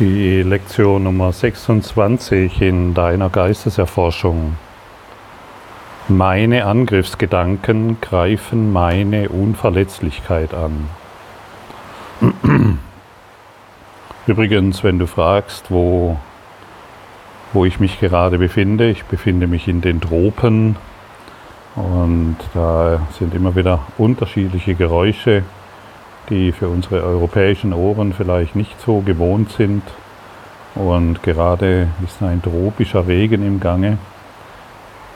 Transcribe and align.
Die 0.00 0.42
Lektion 0.42 1.04
Nummer 1.04 1.32
26 1.32 2.60
in 2.60 2.94
deiner 2.94 3.30
Geisteserforschung. 3.30 4.56
Meine 6.08 6.66
Angriffsgedanken 6.66 7.98
greifen 8.00 8.72
meine 8.72 9.28
Unverletzlichkeit 9.28 10.52
an. 10.52 10.88
Übrigens, 14.26 14.82
wenn 14.82 14.98
du 14.98 15.06
fragst, 15.06 15.70
wo, 15.70 16.18
wo 17.52 17.64
ich 17.64 17.78
mich 17.78 18.00
gerade 18.00 18.38
befinde, 18.38 18.90
ich 18.90 19.04
befinde 19.04 19.46
mich 19.46 19.68
in 19.68 19.80
den 19.80 20.00
Tropen 20.00 20.74
und 21.76 22.38
da 22.52 23.06
sind 23.16 23.32
immer 23.32 23.54
wieder 23.54 23.86
unterschiedliche 23.96 24.74
Geräusche 24.74 25.44
die 26.30 26.52
für 26.52 26.68
unsere 26.68 27.02
europäischen 27.02 27.72
Ohren 27.72 28.12
vielleicht 28.12 28.56
nicht 28.56 28.80
so 28.80 29.00
gewohnt 29.00 29.52
sind. 29.52 29.82
Und 30.74 31.22
gerade 31.22 31.88
ist 32.04 32.22
ein 32.22 32.42
tropischer 32.42 33.06
Regen 33.06 33.46
im 33.46 33.60
Gange. 33.60 33.98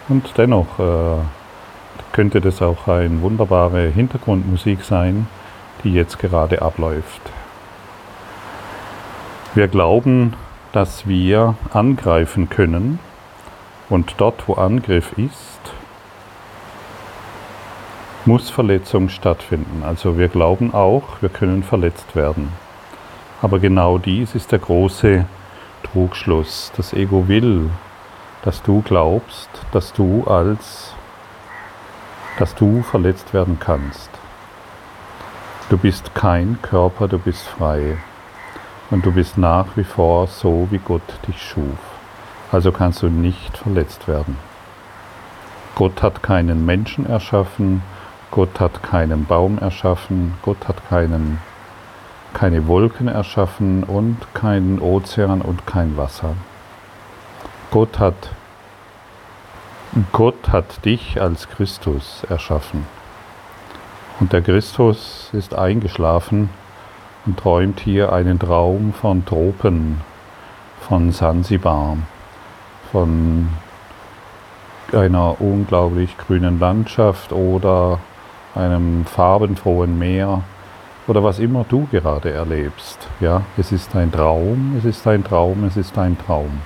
Und 0.09 0.37
dennoch 0.37 0.79
äh, 0.79 1.23
könnte 2.13 2.41
das 2.41 2.63
auch 2.63 2.89
eine 2.89 3.21
wunderbare 3.21 3.89
Hintergrundmusik 3.89 4.83
sein, 4.83 5.27
die 5.85 5.93
jetzt 5.93 6.19
gerade 6.19 6.63
abläuft. 6.63 7.21
Wir 9.55 9.69
glauben, 9.69 10.35
dass 10.73 11.07
wir 11.07 11.55
angreifen 11.73 12.49
können 12.49 12.99
und 13.89 14.15
dort, 14.19 14.47
wo 14.47 14.55
Angriff 14.55 15.13
ist, 15.17 15.59
muss 18.29 18.51
Verletzung 18.51 19.09
stattfinden. 19.09 19.83
Also 19.83 20.19
wir 20.19 20.29
glauben 20.29 20.75
auch, 20.75 21.23
wir 21.23 21.31
können 21.31 21.63
verletzt 21.63 22.15
werden. 22.15 22.53
Aber 23.41 23.59
genau 23.59 23.97
dies 23.97 24.35
ist 24.35 24.53
der 24.53 24.59
große 24.59 25.25
Trugschluss. 25.83 26.71
Das 26.77 26.93
Ego 26.93 27.27
will, 27.27 27.71
dass 28.43 28.63
du 28.63 28.83
glaubst, 28.83 29.49
dass 29.73 29.95
du 29.95 30.25
als, 30.25 30.93
dass 32.39 32.55
du 32.55 32.83
verletzt 32.83 33.33
werden 33.33 33.57
kannst. 33.59 34.11
Du 35.71 35.79
bist 35.79 36.15
kein 36.15 36.59
Körper, 36.61 37.09
du 37.09 37.19
bist 37.19 37.47
frei. 37.47 37.97
Und 38.91 39.07
du 39.07 39.13
bist 39.13 39.39
nach 39.39 39.75
wie 39.77 39.85
vor 39.85 40.27
so, 40.27 40.69
wie 40.71 40.81
Gott 40.85 41.19
dich 41.27 41.43
schuf. 41.43 41.79
Also 42.53 42.73
kannst 42.73 43.03
du 43.03 43.09
nicht 43.09 43.57
verletzt 43.57 44.07
werden. 44.07 44.37
Gott 45.75 46.03
hat 46.03 46.23
keinen 46.23 46.67
Menschen 46.67 47.07
erschaffen, 47.07 47.83
Gott 48.31 48.61
hat 48.61 48.83
keinen 48.83 49.25
Baum 49.25 49.59
erschaffen, 49.59 50.35
Gott 50.43 50.69
hat 50.69 50.89
keinen, 50.89 51.41
keine 52.35 52.67
Wolken 52.67 53.09
erschaffen 53.09 53.85
und 53.85 54.19
keinen 54.35 54.81
Ozean 54.81 55.41
und 55.41 55.67
kein 55.67 55.97
Wasser. 55.97 56.35
Gott 57.71 57.99
hat, 57.99 58.31
Gott 60.13 60.49
hat 60.49 60.85
dich 60.85 61.21
als 61.21 61.49
Christus 61.49 62.25
erschaffen. 62.29 62.87
Und 64.21 64.33
der 64.33 64.43
Christus 64.43 65.31
ist 65.33 65.55
eingeschlafen 65.55 66.51
und 67.25 67.39
träumt 67.39 67.81
hier 67.81 68.13
einen 68.13 68.39
Traum 68.39 68.93
von 68.93 69.25
Tropen, 69.25 70.01
von 70.81 71.13
Sansibar, 71.13 71.99
von 72.91 73.49
einer 74.93 75.41
unglaublich 75.41 76.17
grünen 76.19 76.59
Landschaft 76.59 77.33
oder 77.33 78.01
einem 78.55 79.05
farbenfrohen 79.05 79.99
Meer 79.99 80.43
oder 81.07 81.25
was 81.25 81.39
immer 81.39 81.65
du 81.69 81.87
gerade 81.91 82.33
erlebst. 82.33 83.09
Ja, 83.21 83.43
es 83.57 83.73
ist 83.73 83.95
ein 83.97 84.13
Traum, 84.13 84.75
es 84.79 84.85
ist 84.85 85.07
ein 85.07 85.25
Traum, 85.25 85.65
es 85.65 85.77
ist 85.77 85.97
ein 85.97 86.17
Traum. 86.19 86.61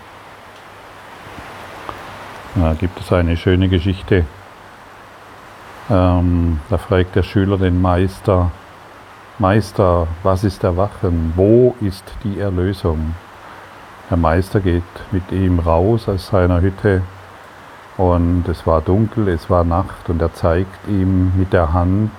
Da 2.55 2.75
gibt 2.75 3.01
es 3.01 3.13
eine 3.13 3.37
schöne 3.37 3.69
Geschichte. 3.69 4.25
Ähm, 5.91 6.61
da 6.69 6.79
fragt 6.79 7.17
der 7.17 7.23
Schüler 7.23 7.57
den 7.57 7.81
Meister, 7.81 8.51
Meister, 9.39 10.07
was 10.23 10.45
ist 10.45 10.63
Erwachen? 10.63 11.33
Wo 11.35 11.75
ist 11.81 12.05
die 12.23 12.39
Erlösung? 12.39 13.15
Der 14.11 14.17
Meister 14.17 14.61
geht 14.61 14.83
mit 15.11 15.33
ihm 15.33 15.59
raus 15.59 16.09
aus 16.09 16.27
seiner 16.29 16.61
Hütte 16.61 17.03
und 18.03 18.49
es 18.49 18.67
war 18.67 18.81
dunkel, 18.81 19.29
es 19.29 19.49
war 19.49 19.63
Nacht 19.63 20.11
und 20.11 20.21
er 20.21 20.35
zeigt 20.35 20.89
ihm 20.89 21.39
mit 21.39 21.53
der 21.53 21.73
Hand 21.73 22.11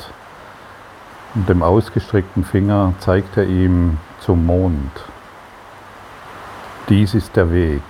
und 1.35 1.49
dem 1.49 1.61
ausgestreckten 1.61 2.45
Finger, 2.45 2.94
zeigt 2.99 3.35
er 3.35 3.44
ihm 3.44 3.97
zum 4.22 4.45
Mond. 4.45 4.91
Dies 6.88 7.13
ist 7.13 7.35
der 7.35 7.51
Weg. 7.51 7.83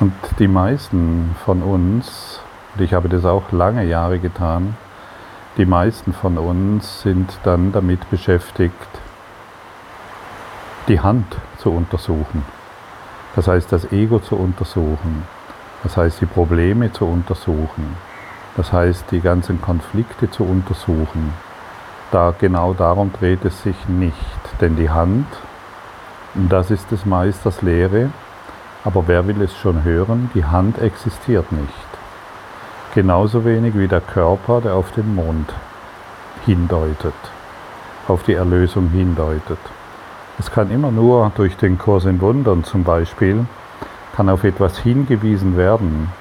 Und 0.00 0.14
die 0.38 0.48
meisten 0.48 1.36
von 1.44 1.62
uns, 1.62 2.40
und 2.74 2.80
ich 2.80 2.94
habe 2.94 3.10
das 3.10 3.26
auch 3.26 3.52
lange 3.52 3.84
Jahre 3.84 4.18
getan, 4.18 4.78
die 5.58 5.66
meisten 5.66 6.14
von 6.14 6.38
uns 6.38 7.02
sind 7.02 7.38
dann 7.44 7.70
damit 7.70 8.08
beschäftigt, 8.08 8.88
die 10.88 11.00
Hand 11.00 11.36
zu 11.58 11.70
untersuchen. 11.70 12.46
Das 13.36 13.46
heißt, 13.46 13.70
das 13.70 13.92
Ego 13.92 14.20
zu 14.20 14.36
untersuchen. 14.36 15.33
Das 15.84 15.96
heißt, 15.96 16.20
die 16.20 16.26
Probleme 16.26 16.92
zu 16.92 17.04
untersuchen. 17.04 17.96
Das 18.56 18.72
heißt, 18.72 19.10
die 19.10 19.20
ganzen 19.20 19.60
Konflikte 19.60 20.30
zu 20.30 20.42
untersuchen. 20.44 21.32
Da 22.10 22.34
genau 22.38 22.74
darum 22.74 23.12
dreht 23.12 23.44
es 23.44 23.62
sich 23.62 23.76
nicht. 23.88 24.16
Denn 24.60 24.76
die 24.76 24.90
Hand, 24.90 25.26
das 26.34 26.70
ist 26.70 26.90
des 26.90 27.04
Meisters 27.04 27.62
Lehre, 27.62 28.10
aber 28.82 29.06
wer 29.06 29.26
will 29.26 29.40
es 29.42 29.56
schon 29.56 29.84
hören? 29.84 30.30
Die 30.34 30.44
Hand 30.44 30.78
existiert 30.78 31.52
nicht. 31.52 31.68
Genauso 32.94 33.44
wenig 33.44 33.76
wie 33.76 33.88
der 33.88 34.00
Körper, 34.00 34.60
der 34.60 34.74
auf 34.74 34.92
den 34.92 35.14
Mond 35.14 35.52
hindeutet, 36.46 37.14
auf 38.08 38.22
die 38.22 38.34
Erlösung 38.34 38.88
hindeutet. 38.88 39.58
Es 40.38 40.50
kann 40.50 40.70
immer 40.70 40.90
nur 40.90 41.30
durch 41.34 41.56
den 41.56 41.78
Kurs 41.78 42.04
in 42.04 42.20
Wundern 42.20 42.64
zum 42.64 42.84
Beispiel 42.84 43.46
kann 44.14 44.28
auf 44.28 44.44
etwas 44.44 44.78
hingewiesen 44.78 45.56
werden, 45.56 46.12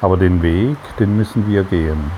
aber 0.00 0.16
den 0.16 0.42
Weg, 0.42 0.76
den 0.98 1.16
müssen 1.16 1.48
wir 1.48 1.64
gehen. 1.64 2.10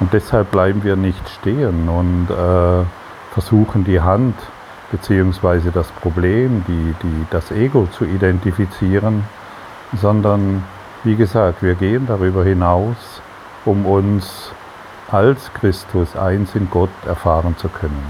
Und 0.00 0.12
deshalb 0.12 0.50
bleiben 0.50 0.82
wir 0.82 0.96
nicht 0.96 1.28
stehen 1.28 1.88
und 1.88 2.28
äh, 2.30 2.84
versuchen 3.32 3.84
die 3.84 4.00
Hand 4.00 4.34
bzw. 4.90 5.70
das 5.72 5.88
Problem, 5.92 6.64
die, 6.66 6.94
die, 7.02 7.26
das 7.30 7.52
Ego 7.52 7.86
zu 7.92 8.04
identifizieren, 8.04 9.24
sondern 9.92 10.64
wie 11.04 11.16
gesagt, 11.16 11.62
wir 11.62 11.74
gehen 11.74 12.06
darüber 12.06 12.44
hinaus, 12.44 13.22
um 13.64 13.86
uns 13.86 14.52
als 15.10 15.52
Christus 15.54 16.16
eins 16.16 16.54
in 16.54 16.68
Gott 16.70 16.90
erfahren 17.06 17.56
zu 17.56 17.68
können. 17.68 18.04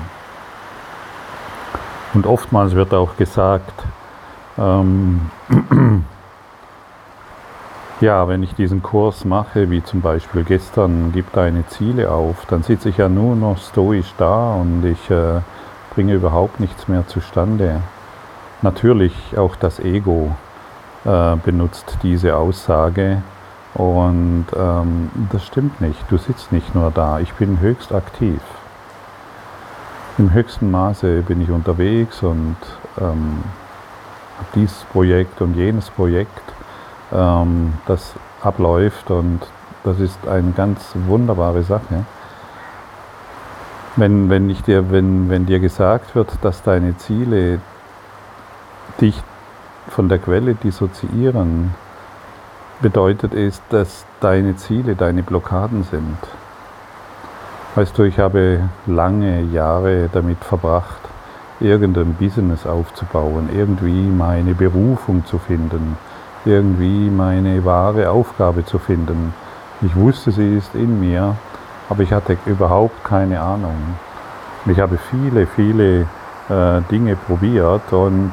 Und 2.14 2.26
oftmals 2.26 2.74
wird 2.74 2.92
auch 2.92 3.16
gesagt, 3.16 3.84
ähm, 4.58 5.30
ja, 8.00 8.28
wenn 8.28 8.42
ich 8.42 8.54
diesen 8.54 8.82
Kurs 8.82 9.24
mache, 9.24 9.70
wie 9.70 9.82
zum 9.82 10.00
Beispiel 10.00 10.44
gestern, 10.44 11.12
gib 11.12 11.32
deine 11.32 11.66
Ziele 11.66 12.10
auf, 12.10 12.46
dann 12.46 12.62
sitze 12.62 12.88
ich 12.88 12.96
ja 12.96 13.08
nur 13.08 13.36
noch 13.36 13.58
stoisch 13.58 14.12
da 14.18 14.54
und 14.54 14.84
ich 14.84 15.10
äh, 15.10 15.40
bringe 15.94 16.14
überhaupt 16.14 16.60
nichts 16.60 16.88
mehr 16.88 17.06
zustande. 17.06 17.82
Natürlich 18.62 19.14
auch 19.36 19.56
das 19.56 19.80
Ego 19.80 20.34
äh, 21.04 21.36
benutzt 21.36 21.98
diese 22.02 22.36
Aussage 22.36 23.22
und 23.74 24.46
ähm, 24.56 25.10
das 25.30 25.46
stimmt 25.46 25.80
nicht. 25.80 25.98
Du 26.10 26.18
sitzt 26.18 26.52
nicht 26.52 26.74
nur 26.74 26.90
da, 26.90 27.20
ich 27.20 27.32
bin 27.34 27.60
höchst 27.60 27.92
aktiv. 27.92 28.40
Im 30.18 30.32
höchsten 30.32 30.70
Maße 30.70 31.22
bin 31.22 31.40
ich 31.40 31.50
unterwegs 31.50 32.22
und 32.22 32.56
ähm, 33.00 33.42
dieses 34.54 34.84
Projekt 34.84 35.40
und 35.40 35.54
jenes 35.54 35.90
Projekt, 35.90 36.52
ähm, 37.12 37.74
das 37.86 38.14
abläuft 38.42 39.10
und 39.10 39.40
das 39.84 39.98
ist 40.00 40.28
eine 40.28 40.52
ganz 40.52 40.92
wunderbare 40.94 41.62
Sache. 41.62 42.04
Wenn, 43.96 44.30
wenn, 44.30 44.48
ich 44.50 44.62
dir, 44.62 44.90
wenn, 44.90 45.28
wenn 45.30 45.46
dir 45.46 45.58
gesagt 45.58 46.14
wird, 46.14 46.30
dass 46.42 46.62
deine 46.62 46.96
Ziele 46.96 47.60
dich 49.00 49.20
von 49.88 50.08
der 50.08 50.18
Quelle 50.18 50.54
dissoziieren, 50.54 51.74
bedeutet 52.80 53.34
es, 53.34 53.60
dass 53.68 54.06
deine 54.20 54.56
Ziele 54.56 54.94
deine 54.94 55.22
Blockaden 55.22 55.82
sind. 55.84 56.18
Weißt 57.74 57.96
du, 57.98 58.04
ich 58.04 58.18
habe 58.18 58.68
lange 58.86 59.42
Jahre 59.42 60.08
damit 60.12 60.42
verbracht, 60.44 61.00
irgendein 61.60 62.14
Business 62.14 62.66
aufzubauen, 62.66 63.48
irgendwie 63.54 64.06
meine 64.08 64.54
Berufung 64.54 65.24
zu 65.26 65.38
finden, 65.38 65.96
irgendwie 66.44 67.10
meine 67.10 67.64
wahre 67.64 68.10
Aufgabe 68.10 68.64
zu 68.64 68.78
finden. 68.78 69.34
Ich 69.82 69.94
wusste, 69.94 70.32
sie 70.32 70.56
ist 70.56 70.74
in 70.74 71.00
mir, 71.00 71.36
aber 71.88 72.02
ich 72.02 72.12
hatte 72.12 72.36
überhaupt 72.46 73.04
keine 73.04 73.40
Ahnung. 73.40 73.76
Ich 74.66 74.78
habe 74.78 74.98
viele, 74.98 75.46
viele 75.46 76.06
äh, 76.48 76.80
Dinge 76.90 77.16
probiert 77.16 77.92
und 77.92 78.32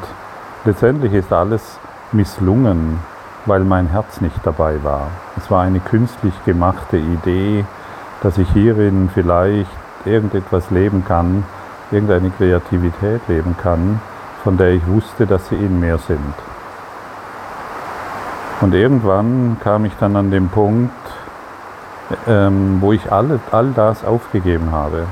letztendlich 0.66 1.14
ist 1.14 1.32
alles 1.32 1.80
misslungen, 2.12 3.00
weil 3.46 3.62
mein 3.62 3.88
Herz 3.88 4.22
nicht 4.22 4.40
dabei 4.44 4.84
war. 4.84 5.08
Es 5.38 5.50
war 5.52 5.64
eine 5.64 5.80
künstlich 5.80 6.34
gemachte 6.46 6.98
Idee, 6.98 7.66
dass 8.22 8.38
ich 8.38 8.50
hierin 8.52 9.10
vielleicht 9.14 9.70
irgendetwas 10.06 10.70
leben 10.72 11.04
kann, 11.06 11.44
irgendeine 11.92 12.30
Kreativität 12.32 13.22
leben 13.28 13.56
kann, 13.62 14.00
von 14.44 14.58
der 14.58 14.72
ich 14.72 14.88
wusste, 14.88 15.26
dass 15.26 15.48
sie 15.50 15.56
in 15.56 15.80
mir 15.80 15.98
sind. 15.98 16.34
Und 18.62 18.74
irgendwann 18.74 19.58
kam 19.64 19.86
ich 19.86 19.94
dann 20.00 20.16
an 20.16 20.32
den 20.32 20.50
Punkt, 20.50 20.92
ähm, 22.28 22.78
wo 22.82 22.92
ich 22.92 23.12
all, 23.12 23.40
all 23.52 23.72
das 23.72 24.04
aufgegeben 24.04 24.72
habe. 24.72 25.06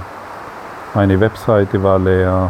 Meine 0.94 1.20
Webseite 1.20 1.84
war 1.84 2.00
leer, 2.00 2.50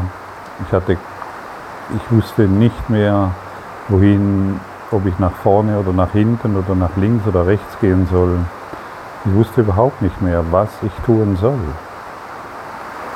ich, 0.66 0.72
hatte, 0.72 0.94
ich 0.94 2.12
wusste 2.12 2.44
nicht 2.44 2.90
mehr, 2.90 3.32
wohin, 3.90 4.60
ob 4.92 5.06
ich 5.06 5.18
nach 5.20 5.34
vorne 5.34 5.80
oder 5.80 5.92
nach 5.92 6.12
hinten 6.12 6.56
oder 6.56 6.76
nach 6.76 6.96
links 6.96 7.28
oder 7.28 7.46
rechts 7.46 7.80
gehen 7.82 8.08
soll. 8.10 8.40
Ich 9.26 9.34
wusste 9.34 9.62
überhaupt 9.62 10.02
nicht 10.02 10.22
mehr, 10.22 10.44
was 10.52 10.70
ich 10.84 10.94
tun 11.06 11.38
soll. 11.42 11.60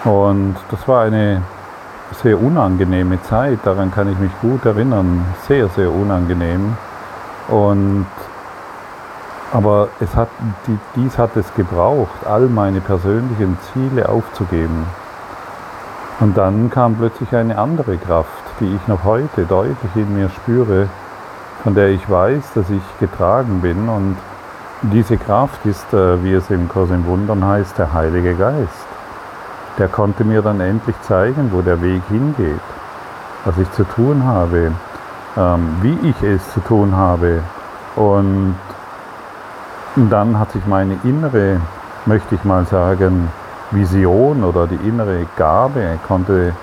Und 0.06 0.56
das 0.72 0.88
war 0.88 1.04
eine 1.04 1.42
sehr 2.24 2.42
unangenehme 2.42 3.22
Zeit, 3.24 3.60
daran 3.64 3.92
kann 3.92 4.12
ich 4.12 4.18
mich 4.18 4.32
gut 4.42 4.66
erinnern, 4.66 5.26
sehr, 5.48 5.68
sehr 5.70 5.92
unangenehm. 5.92 6.78
Und, 7.50 8.08
aber 9.52 9.90
es 10.00 10.16
hat, 10.16 10.30
dies 10.96 11.18
hat 11.18 11.36
es 11.36 11.54
gebraucht, 11.54 12.26
all 12.26 12.48
meine 12.48 12.82
persönlichen 12.82 13.58
Ziele 13.74 14.08
aufzugeben. 14.08 14.86
Und 16.20 16.38
dann 16.38 16.70
kam 16.70 16.96
plötzlich 16.96 17.34
eine 17.36 17.58
andere 17.58 17.98
Kraft, 17.98 18.44
die 18.60 18.76
ich 18.76 18.88
noch 18.88 19.04
heute 19.04 19.46
deutlich 19.46 19.96
in 19.96 20.14
mir 20.14 20.30
spüre, 20.30 20.90
von 21.64 21.76
der 21.76 21.90
ich 21.90 22.10
weiß, 22.10 22.54
dass 22.56 22.70
ich 22.70 22.82
getragen 23.00 23.62
bin. 23.62 23.90
Und 23.90 24.18
diese 24.82 25.18
Kraft 25.18 25.66
ist, 25.66 25.94
äh, 25.94 26.24
wie 26.24 26.34
es 26.34 26.50
im 26.50 26.70
Kurs 26.70 26.90
im 26.90 27.06
Wundern 27.06 27.46
heißt, 27.46 27.78
der 27.78 27.94
Heilige 27.94 28.36
Geist 28.36 28.89
der 29.80 29.88
konnte 29.88 30.26
mir 30.26 30.42
dann 30.42 30.60
endlich 30.60 30.96
zeigen, 31.02 31.52
wo 31.54 31.62
der 31.62 31.82
Weg 31.82 32.02
hingeht, 32.10 32.60
was 33.46 33.58
ich 33.58 33.72
zu 33.72 33.86
tun 33.86 34.24
habe, 34.26 34.74
ähm, 35.38 35.78
wie 35.82 35.98
ich 36.10 36.22
es 36.22 36.54
zu 36.54 36.60
tun 36.60 36.96
habe. 36.96 37.42
Und 37.96 38.56
dann 39.96 40.38
hat 40.38 40.52
sich 40.52 40.66
meine 40.68 40.98
innere, 41.04 41.62
möchte 42.06 42.36
ich 42.36 42.44
mal 42.44 42.66
sagen, 42.66 43.30
Vision 43.72 44.44
oder 44.44 44.68
die 44.68 44.88
innere 44.88 45.26
Gabe 45.38 45.98
konnte 46.08 46.54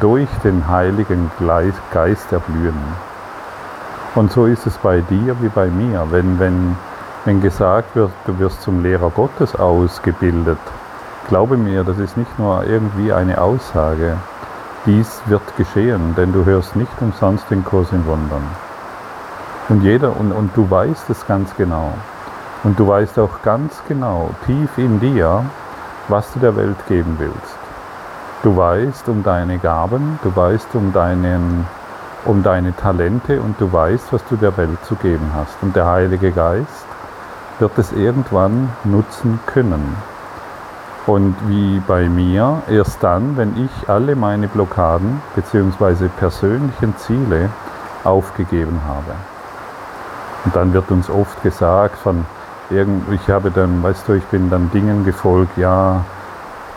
durch 0.00 0.28
den 0.42 0.68
Heiligen 0.68 1.30
Geist 1.92 2.32
erblühen. 2.32 2.78
Und 4.14 4.32
so 4.32 4.46
ist 4.46 4.66
es 4.66 4.76
bei 4.78 5.00
dir 5.00 5.36
wie 5.40 5.48
bei 5.48 5.66
mir. 5.66 6.06
Wenn, 6.10 6.38
wenn, 6.40 6.76
wenn 7.24 7.40
gesagt 7.40 7.94
wird, 7.94 8.10
du 8.26 8.38
wirst 8.38 8.62
zum 8.62 8.82
Lehrer 8.82 9.10
Gottes 9.10 9.54
ausgebildet, 9.54 10.58
Glaube 11.28 11.56
mir, 11.56 11.82
das 11.82 11.98
ist 11.98 12.16
nicht 12.16 12.38
nur 12.38 12.64
irgendwie 12.64 13.12
eine 13.12 13.40
Aussage. 13.40 14.16
Dies 14.86 15.20
wird 15.26 15.56
geschehen, 15.56 16.14
denn 16.16 16.32
du 16.32 16.44
hörst 16.44 16.76
nicht 16.76 16.92
umsonst 17.00 17.50
den 17.50 17.64
Kurs 17.64 17.90
in 17.90 18.06
Wundern. 18.06 18.44
Und 19.68 19.82
jeder, 19.82 20.16
und, 20.16 20.30
und 20.30 20.56
du 20.56 20.70
weißt 20.70 21.10
es 21.10 21.26
ganz 21.26 21.52
genau. 21.56 21.92
Und 22.62 22.78
du 22.78 22.86
weißt 22.86 23.18
auch 23.18 23.42
ganz 23.42 23.82
genau, 23.88 24.30
tief 24.46 24.78
in 24.78 25.00
dir, 25.00 25.44
was 26.06 26.32
du 26.32 26.38
der 26.38 26.54
Welt 26.54 26.86
geben 26.86 27.16
willst. 27.18 27.58
Du 28.44 28.56
weißt 28.56 29.08
um 29.08 29.24
deine 29.24 29.58
Gaben, 29.58 30.20
du 30.22 30.34
weißt 30.34 30.76
um, 30.76 30.92
deinen, 30.92 31.66
um 32.24 32.44
deine 32.44 32.76
Talente 32.76 33.40
und 33.40 33.60
du 33.60 33.72
weißt, 33.72 34.12
was 34.12 34.24
du 34.26 34.36
der 34.36 34.56
Welt 34.56 34.78
zu 34.84 34.94
geben 34.94 35.32
hast. 35.34 35.56
Und 35.60 35.74
der 35.74 35.86
Heilige 35.86 36.30
Geist 36.30 36.86
wird 37.58 37.76
es 37.78 37.92
irgendwann 37.92 38.68
nutzen 38.84 39.40
können. 39.46 39.96
Und 41.06 41.36
wie 41.46 41.80
bei 41.86 42.08
mir, 42.08 42.62
erst 42.68 43.00
dann, 43.02 43.36
wenn 43.36 43.64
ich 43.64 43.88
alle 43.88 44.16
meine 44.16 44.48
Blockaden 44.48 45.22
bzw. 45.36 46.08
persönlichen 46.18 46.96
Ziele 46.96 47.48
aufgegeben 48.02 48.80
habe. 48.86 49.14
Und 50.44 50.56
dann 50.56 50.72
wird 50.72 50.90
uns 50.90 51.08
oft 51.08 51.40
gesagt 51.42 51.96
von 51.98 52.24
ich 52.68 53.28
habe 53.28 53.52
dann, 53.52 53.80
weißt 53.80 54.08
du, 54.08 54.14
ich 54.14 54.24
bin 54.24 54.50
dann 54.50 54.68
Dingen 54.72 55.04
gefolgt, 55.04 55.56
ja, 55.56 56.04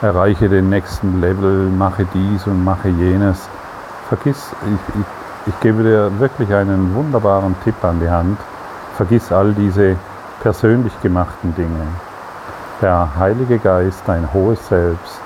erreiche 0.03 0.47
den 0.47 0.69
nächsten 0.69 1.19
Level, 1.19 1.67
mache 1.67 2.05
dies 2.13 2.45
und 2.45 2.63
mache 2.63 2.89
jenes. 2.89 3.49
Vergiss, 4.07 4.51
ich, 4.65 5.01
ich, 5.01 5.05
ich 5.47 5.59
gebe 5.61 5.81
dir 5.81 6.11
wirklich 6.19 6.53
einen 6.53 6.93
wunderbaren 6.93 7.55
Tipp 7.63 7.83
an 7.83 7.99
die 7.99 8.09
Hand. 8.09 8.37
Vergiss 8.97 9.31
all 9.31 9.53
diese 9.53 9.95
persönlich 10.43 10.93
gemachten 11.01 11.55
Dinge 11.55 11.87
der 12.81 13.09
Heilige 13.17 13.59
Geist, 13.59 14.03
dein 14.05 14.31
hohes 14.33 14.67
Selbst, 14.67 15.19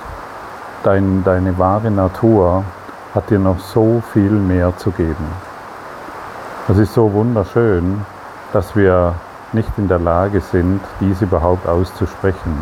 dein, 0.83 1.23
deine 1.23 1.57
wahre 1.57 1.91
Natur 1.91 2.63
hat 3.13 3.29
dir 3.29 3.39
noch 3.39 3.59
so 3.59 4.01
viel 4.11 4.31
mehr 4.31 4.75
zu 4.77 4.91
geben. 4.91 5.27
Es 6.67 6.77
ist 6.77 6.93
so 6.93 7.11
wunderschön, 7.13 8.05
dass 8.53 8.75
wir 8.75 9.13
nicht 9.51 9.71
in 9.77 9.87
der 9.87 9.99
Lage 9.99 10.41
sind, 10.41 10.81
dies 10.99 11.21
überhaupt 11.21 11.67
auszusprechen. 11.67 12.57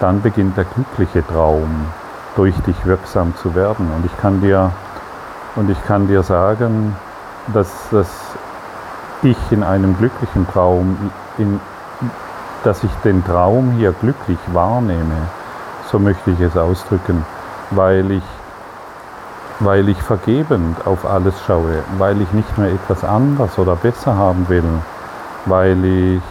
Dann 0.00 0.22
beginnt 0.22 0.56
der 0.56 0.64
glückliche 0.64 1.26
Traum, 1.26 1.86
durch 2.36 2.56
dich 2.62 2.86
wirksam 2.86 3.34
zu 3.36 3.54
werden. 3.54 3.90
Und 3.94 4.06
ich 4.06 4.16
kann 4.18 4.40
dir, 4.40 4.72
und 5.56 5.70
ich 5.70 5.84
kann 5.84 6.08
dir 6.08 6.22
sagen, 6.22 6.96
dass, 7.48 7.70
dass 7.90 8.08
ich 9.22 9.36
in 9.50 9.62
einem 9.62 9.96
glücklichen 9.98 10.48
Traum 10.48 11.10
in, 11.38 11.60
dass 12.64 12.84
ich 12.84 12.90
den 13.04 13.24
Traum 13.24 13.72
hier 13.72 13.92
glücklich 13.92 14.38
wahrnehme, 14.52 15.28
so 15.90 15.98
möchte 15.98 16.30
ich 16.30 16.40
es 16.40 16.56
ausdrücken, 16.56 17.24
weil 17.70 18.10
ich, 18.10 18.22
weil 19.60 19.88
ich 19.88 20.00
vergebend 20.02 20.86
auf 20.86 21.04
alles 21.04 21.34
schaue, 21.46 21.82
weil 21.98 22.20
ich 22.20 22.32
nicht 22.32 22.58
mehr 22.58 22.72
etwas 22.72 23.04
anders 23.04 23.58
oder 23.58 23.76
besser 23.76 24.16
haben 24.16 24.48
will, 24.48 24.64
weil 25.46 25.84
ich 25.84 26.22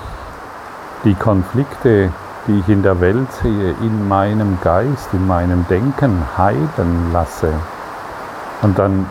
die 1.04 1.16
Konflikte, 1.16 2.12
die 2.48 2.60
ich 2.60 2.70
in 2.70 2.84
der 2.84 3.00
Welt 3.02 3.32
sehe, 3.42 3.72
in 3.82 4.08
meinem 4.08 4.60
Geist, 4.62 5.10
in 5.14 5.28
meinem 5.28 5.66
Denken 5.68 6.24
heilen 6.38 7.12
lasse. 7.14 7.54
Und 8.62 8.78
dann 8.78 9.06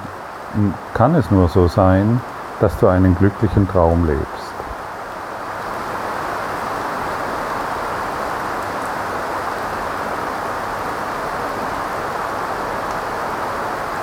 kann 0.95 1.15
es 1.15 1.31
nur 1.31 1.49
so 1.49 1.69
sein, 1.69 2.21
dass 2.61 2.77
du 2.79 2.89
einen 2.89 3.17
glücklichen 3.17 3.69
Traum 3.69 4.07
lebst. 4.07 4.38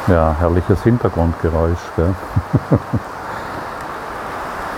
Ja, 0.07 0.35
herrliches 0.39 0.83
Hintergrundgeräusch. 0.83 1.79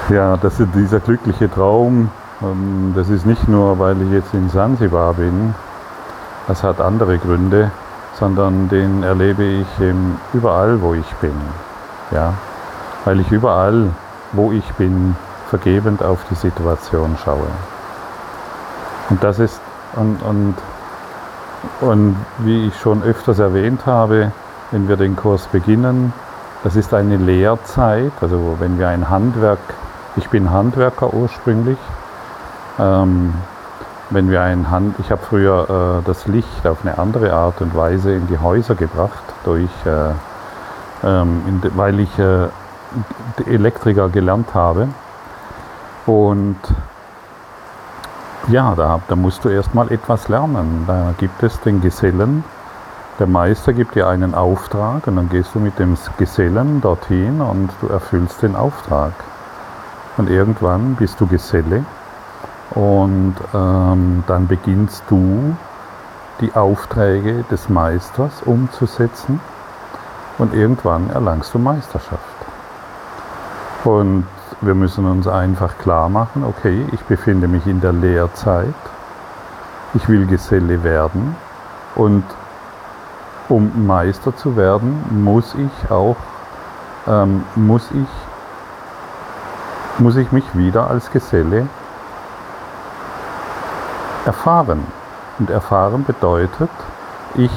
Ja, 0.10 0.38
das 0.38 0.58
ist 0.58 0.70
dieser 0.74 1.02
glückliche 1.02 1.52
Traum. 1.52 2.10
Ähm, 2.42 2.94
das 2.96 3.10
ist 3.10 3.26
nicht 3.26 3.50
nur, 3.50 3.78
weil 3.78 4.02
ich 4.02 4.10
jetzt 4.12 4.34
in 4.34 4.50
Sansibar 4.50 5.14
bin. 5.16 5.54
Das 6.48 6.64
hat 6.64 6.80
andere 6.80 7.18
Gründe, 7.18 7.72
sondern 8.14 8.70
den 8.70 9.04
erlebe 9.04 9.44
ich 9.44 9.68
überall, 10.34 10.82
wo 10.82 10.94
ich 10.94 11.14
bin. 11.16 11.36
Ja, 12.12 12.34
weil 13.04 13.20
ich 13.20 13.30
überall, 13.34 13.90
wo 14.32 14.54
ich 14.54 14.64
bin, 14.76 15.18
vergebend 15.50 16.02
auf 16.02 16.20
die 16.30 16.36
Situation 16.36 17.18
schaue. 17.24 17.48
Und 19.10 19.22
das 19.22 19.40
ist, 19.40 19.60
und, 19.98 20.22
und, 20.22 20.56
und 21.82 22.16
wie 22.38 22.68
ich 22.68 22.80
schon 22.80 23.04
öfters 23.04 23.40
erwähnt 23.40 23.86
habe, 23.86 24.32
wenn 24.72 24.88
wir 24.88 24.98
den 24.98 25.16
Kurs 25.16 25.48
beginnen. 25.48 26.14
Das 26.64 26.76
ist 26.76 26.94
eine 26.94 27.18
Lehrzeit, 27.18 28.12
also 28.22 28.58
wenn 28.60 28.80
wir 28.80 28.88
ein 28.90 29.10
Handwerk, 29.10 29.60
ich 30.16 30.30
bin 30.30 30.52
Handwerker 30.52 31.14
ursprünglich, 31.14 31.78
ähm, 32.80 33.34
wenn 34.10 34.32
wir 34.32 34.42
ein 34.42 34.72
Hand, 34.72 34.96
ich 35.00 35.12
habe 35.12 35.22
früher 35.22 36.00
äh, 36.02 36.08
das 36.08 36.28
Licht 36.28 36.66
auf 36.66 36.80
eine 36.84 36.98
andere 36.98 37.34
Art 37.34 37.62
und 37.62 37.76
Weise 37.76 38.14
in 38.14 38.28
die 38.28 38.40
Häuser 38.40 38.76
gebracht, 38.76 39.24
durch, 39.44 39.70
äh, 39.86 40.12
ähm, 41.04 41.42
in, 41.48 41.62
weil 41.78 42.00
ich 42.00 42.20
äh, 42.20 42.48
Elektriker 43.46 44.10
gelernt 44.10 44.54
habe. 44.54 44.88
Und 46.06 46.58
ja, 48.48 48.74
da, 48.76 49.02
da 49.08 49.16
musst 49.16 49.44
du 49.44 49.50
erstmal 49.50 49.92
etwas 49.92 50.30
lernen. 50.30 50.86
Da 50.88 51.14
gibt 51.18 51.44
es 51.44 51.60
den 51.60 51.82
Gesellen, 51.82 52.46
der 53.20 53.28
Meister 53.28 53.74
gibt 53.74 53.96
dir 53.96 54.08
einen 54.08 54.36
Auftrag 54.36 55.08
und 55.08 55.16
dann 55.16 55.30
gehst 55.30 55.56
du 55.56 55.60
mit 55.60 55.80
dem 55.80 55.98
Gesellen 56.18 56.82
dorthin 56.82 57.42
und 57.42 57.70
du 57.82 57.88
erfüllst 57.88 58.44
den 58.44 58.56
Auftrag. 58.56 59.14
Und 60.18 60.30
irgendwann 60.30 60.96
bist 60.96 61.20
du 61.20 61.28
Geselle 61.28 61.84
und 62.72 63.36
ähm, 63.54 64.24
dann 64.28 64.48
beginnst 64.48 65.04
du 65.10 65.56
die 66.42 66.54
Aufträge 66.54 67.44
des 67.50 67.70
Meisters 67.70 68.44
umzusetzen. 68.44 69.40
und 70.38 70.54
irgendwann 70.54 71.10
erlangst 71.10 71.54
du 71.54 71.60
Meisterschaft. 71.60 72.22
Und 73.84 74.26
wir 74.62 74.76
müssen 74.76 75.06
uns 75.06 75.28
einfach 75.28 75.78
klar 75.78 76.10
machen, 76.10 76.44
okay, 76.44 76.86
ich 76.92 77.02
befinde 77.06 77.48
mich 77.48 77.66
in 77.66 77.82
der 77.82 77.94
Lehrzeit, 77.94 78.76
ich 79.94 80.08
will 80.08 80.26
Geselle 80.28 80.84
werden 80.84 81.36
und 81.96 82.24
um 83.50 83.88
Meister 83.88 84.36
zu 84.36 84.56
werden, 84.56 85.24
muss 85.24 85.56
ich 85.56 85.92
auch, 85.92 86.18
ähm, 87.08 87.44
muss 87.56 87.90
ich, 87.92 88.08
muss 90.00 90.16
ich 90.16 90.32
mich 90.32 90.46
wieder 90.54 90.90
als 90.90 91.12
Geselle 91.12 91.68
erfahren. 94.26 94.86
Und 95.40 95.50
erfahren 95.50 96.04
bedeutet, 96.04 96.70
ich 97.36 97.52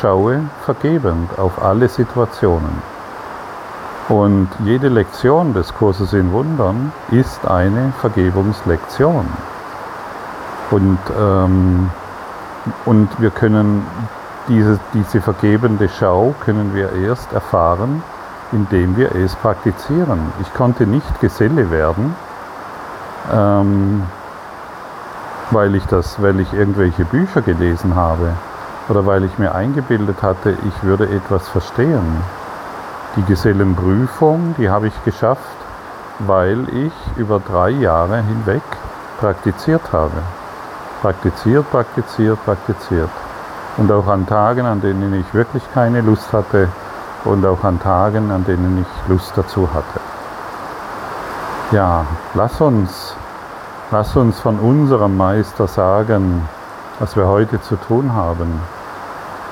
schaue 0.00 0.42
vergebend 0.64 1.38
auf 1.38 1.62
alle 1.62 1.88
Situationen. 1.88 2.82
Und 4.08 4.48
jede 4.64 4.88
Lektion 4.88 5.52
des 5.52 5.74
Kurses 5.74 6.12
in 6.12 6.30
Wundern 6.32 6.92
ist 7.10 7.44
eine 7.46 7.92
Vergebungslektion. 8.00 9.26
Und, 10.70 10.98
ähm, 11.18 11.90
und 12.84 13.08
wir 13.20 13.30
können 13.30 13.84
diese, 14.48 14.78
diese 14.94 15.20
vergebende 15.20 15.88
Schau 15.88 16.34
können 16.44 16.74
wir 16.74 16.92
erst 16.92 17.32
erfahren, 17.32 18.02
indem 18.52 18.96
wir 18.96 19.14
es 19.14 19.34
praktizieren. 19.36 20.32
Ich 20.40 20.52
konnte 20.54 20.86
nicht 20.86 21.20
Geselle 21.20 21.70
werden, 21.70 22.14
ähm, 23.32 24.04
weil 25.50 25.74
ich 25.74 25.84
das, 25.86 26.20
weil 26.22 26.40
ich 26.40 26.52
irgendwelche 26.52 27.04
Bücher 27.04 27.42
gelesen 27.42 27.94
habe 27.94 28.32
oder 28.88 29.04
weil 29.06 29.24
ich 29.24 29.38
mir 29.38 29.54
eingebildet 29.54 30.22
hatte, 30.22 30.56
ich 30.66 30.82
würde 30.82 31.08
etwas 31.08 31.48
verstehen. 31.48 32.22
Die 33.16 33.22
Gesellenprüfung, 33.22 34.54
die 34.58 34.68
habe 34.68 34.88
ich 34.88 35.04
geschafft, 35.04 35.40
weil 36.20 36.68
ich 36.68 36.92
über 37.16 37.40
drei 37.40 37.70
Jahre 37.70 38.22
hinweg 38.22 38.62
praktiziert 39.18 39.92
habe. 39.92 40.22
Praktiziert, 41.02 41.70
praktiziert, 41.70 42.42
praktiziert. 42.44 43.10
Und 43.76 43.92
auch 43.92 44.06
an 44.06 44.26
Tagen, 44.26 44.64
an 44.66 44.80
denen 44.80 45.12
ich 45.14 45.34
wirklich 45.34 45.62
keine 45.74 46.00
Lust 46.00 46.32
hatte 46.32 46.68
und 47.24 47.44
auch 47.44 47.62
an 47.64 47.80
Tagen, 47.80 48.30
an 48.30 48.44
denen 48.44 48.78
ich 48.82 49.08
Lust 49.10 49.32
dazu 49.36 49.68
hatte. 49.72 50.00
Ja, 51.72 52.06
lass 52.34 52.60
uns, 52.60 53.14
lass 53.90 54.16
uns 54.16 54.40
von 54.40 54.58
unserem 54.58 55.16
Meister 55.16 55.66
sagen, 55.66 56.48
was 57.00 57.16
wir 57.16 57.26
heute 57.26 57.60
zu 57.60 57.76
tun 57.76 58.14
haben. 58.14 58.60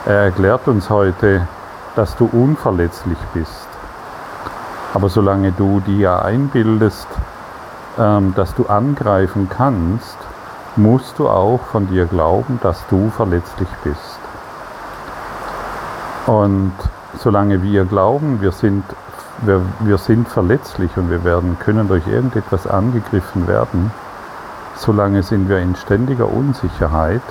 Er 0.06 0.24
erklärt 0.24 0.68
uns 0.68 0.88
heute, 0.90 1.46
dass 1.96 2.16
du 2.16 2.28
unverletzlich 2.32 3.18
bist. 3.32 3.68
Aber 4.94 5.08
solange 5.08 5.52
du 5.52 5.80
dir 5.80 6.22
einbildest, 6.24 7.08
ähm, 7.98 8.32
dass 8.36 8.54
du 8.54 8.66
angreifen 8.66 9.48
kannst, 9.48 10.16
musst 10.76 11.18
du 11.18 11.28
auch 11.28 11.60
von 11.70 11.88
dir 11.88 12.06
glauben, 12.06 12.58
dass 12.62 12.84
du 12.88 13.10
verletzlich 13.10 13.68
bist. 13.82 14.18
Und 16.26 16.72
solange 17.18 17.62
wir 17.62 17.84
glauben, 17.84 18.40
wir 18.40 18.52
sind, 18.52 18.84
wir, 19.42 19.62
wir 19.80 19.98
sind 19.98 20.28
verletzlich 20.28 20.96
und 20.96 21.10
wir 21.10 21.22
werden, 21.22 21.58
können 21.58 21.86
durch 21.88 22.06
irgendetwas 22.06 22.66
angegriffen 22.66 23.46
werden, 23.46 23.92
solange 24.76 25.22
sind 25.22 25.48
wir 25.48 25.58
in 25.58 25.76
ständiger 25.76 26.28
Unsicherheit, 26.28 27.22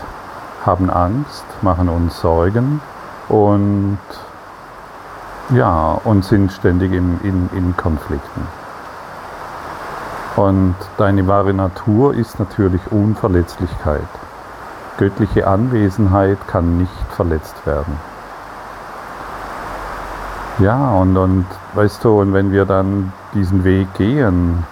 haben 0.66 0.90
Angst, 0.90 1.44
machen 1.62 1.90
uns 1.90 2.20
Sorgen 2.22 2.82
und 3.28 3.98
ja, 5.50 6.00
und 6.04 6.24
sind 6.24 6.52
ständig 6.52 6.94
in, 6.94 7.20
in, 7.24 7.50
in 7.54 7.76
Konflikten. 7.76 8.63
Und 10.36 10.76
deine 10.98 11.28
wahre 11.28 11.54
Natur 11.54 12.14
ist 12.14 12.40
natürlich 12.40 12.82
Unverletzlichkeit. 12.92 14.08
Göttliche 14.98 15.48
Anwesenheit 15.48 16.40
kann 16.48 16.78
nicht 16.78 17.12
verletzt 17.12 17.66
werden. 17.66 17.98
Ja, 20.60 20.92
und, 20.92 21.18
und 21.18 21.46
weißt 21.74 22.04
du, 22.04 22.22
und 22.22 22.34
wenn 22.34 22.52
wir 22.52 22.66
dann 22.66 23.12
diesen 23.34 23.64
Weg 23.64 23.94
gehen, 23.96 24.64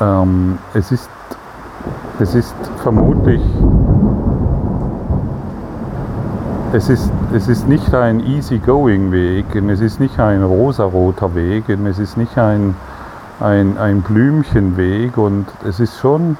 ähm, 0.00 0.58
es, 0.72 0.90
ist, 0.90 1.10
es 2.18 2.34
ist 2.34 2.54
vermutlich 2.82 3.42
es 6.74 6.88
ist, 6.88 7.08
es 7.32 7.46
ist 7.46 7.68
nicht 7.68 7.94
ein 7.94 8.18
easy-going-Weg 8.18 9.54
und 9.54 9.70
es 9.70 9.80
ist 9.80 10.00
nicht 10.00 10.18
ein 10.18 10.42
rosaroter 10.42 11.34
Weg 11.36 11.68
und 11.68 11.86
es 11.86 12.00
ist 12.00 12.16
nicht 12.16 12.36
ein, 12.36 12.74
ein, 13.40 13.78
ein 13.78 14.02
Blümchenweg 14.02 15.16
und 15.16 15.46
es 15.66 15.80
ist 15.80 15.98
schon 15.98 16.36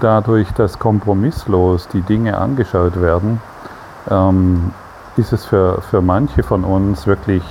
dadurch, 0.00 0.50
dass 0.52 0.78
kompromisslos 0.78 1.88
die 1.88 2.02
Dinge 2.02 2.38
angeschaut 2.38 3.00
werden, 3.00 3.40
ähm, 4.10 4.72
ist 5.16 5.32
es 5.32 5.44
für, 5.44 5.82
für 5.82 6.00
manche 6.00 6.42
von 6.42 6.64
uns 6.64 7.06
wirklich 7.06 7.42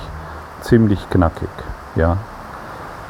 ziemlich 0.60 1.08
knackig. 1.10 1.48
Ja? 1.94 2.16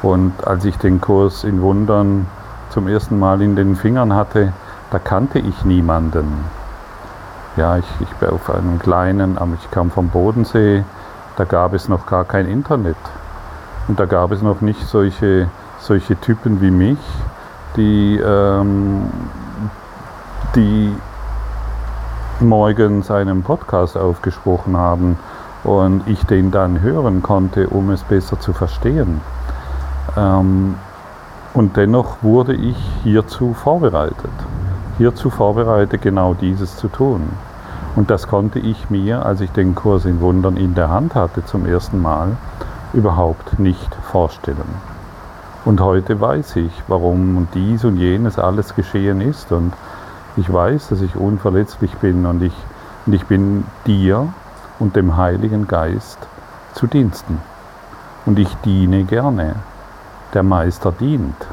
Und 0.01 0.45
als 0.45 0.65
ich 0.65 0.77
den 0.77 1.01
Kurs 1.01 1.43
in 1.43 1.61
Wundern 1.61 2.27
zum 2.69 2.87
ersten 2.87 3.17
Mal 3.17 3.41
in 3.41 3.55
den 3.55 3.75
Fingern 3.75 4.13
hatte, 4.13 4.53
da 4.91 4.99
kannte 4.99 5.39
ich 5.39 5.63
niemanden. 5.65 6.43
Ja, 7.55 7.77
ich, 7.77 7.85
ich 7.99 8.09
bin 8.15 8.29
auf 8.29 8.49
einem 8.49 8.79
kleinen, 8.79 9.37
ich 9.55 9.71
kam 9.71 9.91
vom 9.91 10.09
Bodensee, 10.09 10.83
da 11.35 11.45
gab 11.45 11.73
es 11.73 11.87
noch 11.87 12.05
gar 12.05 12.25
kein 12.25 12.47
Internet. 12.47 12.97
Und 13.87 13.99
da 13.99 14.05
gab 14.05 14.31
es 14.31 14.41
noch 14.41 14.61
nicht 14.61 14.85
solche, 14.87 15.49
solche 15.83 16.19
Typen 16.19 16.61
wie 16.61 16.71
mich, 16.71 16.97
die, 17.75 18.17
ähm, 18.17 19.03
die 20.55 20.93
morgens 22.39 23.11
einen 23.11 23.43
Podcast 23.43 23.97
aufgesprochen 23.97 24.75
haben 24.77 25.17
und 25.63 26.07
ich 26.07 26.23
den 26.25 26.51
dann 26.51 26.81
hören 26.81 27.21
konnte, 27.21 27.67
um 27.69 27.89
es 27.89 28.03
besser 28.03 28.39
zu 28.39 28.53
verstehen. 28.53 29.21
Ähm, 30.17 30.75
und 31.53 31.77
dennoch 31.77 32.23
wurde 32.23 32.53
ich 32.53 32.77
hierzu 33.03 33.53
vorbereitet 33.53 34.31
hierzu 34.97 35.29
vorbereitet, 35.29 36.01
genau 36.01 36.33
dieses 36.33 36.77
zu 36.77 36.87
tun. 36.87 37.29
Und 37.95 38.09
das 38.09 38.27
konnte 38.27 38.59
ich 38.59 38.89
mir, 38.89 39.25
als 39.25 39.41
ich 39.41 39.51
den 39.51 39.75
Kurs 39.75 40.05
in 40.05 40.19
Wundern 40.21 40.57
in 40.57 40.75
der 40.75 40.89
Hand 40.89 41.15
hatte 41.15 41.45
zum 41.45 41.65
ersten 41.65 42.01
Mal, 42.01 42.37
überhaupt 42.93 43.59
nicht 43.59 43.95
vorstellen. 43.95 44.92
Und 45.65 45.79
heute 45.79 46.19
weiß 46.19 46.57
ich, 46.57 46.71
warum 46.87 47.47
dies 47.53 47.85
und 47.85 47.95
jenes 47.95 48.37
alles 48.37 48.75
geschehen 48.75 49.21
ist. 49.21 49.51
Und 49.51 49.73
ich 50.35 50.51
weiß, 50.51 50.89
dass 50.89 51.01
ich 51.01 51.15
unverletzlich 51.15 51.95
bin 51.97 52.25
und 52.25 52.43
ich, 52.43 52.53
und 53.05 53.13
ich 53.13 53.25
bin 53.27 53.63
dir 53.87 54.33
und 54.79 54.95
dem 54.97 55.15
Heiligen 55.15 55.67
Geist 55.67 56.17
zu 56.73 56.87
Diensten. 56.87 57.41
Und 58.25 58.39
ich 58.39 58.53
diene 58.65 59.05
gerne. 59.05 59.55
Der 60.33 60.43
Meister 60.43 60.91
dient. 60.91 61.47